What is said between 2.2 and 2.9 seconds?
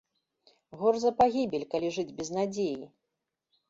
надзеі!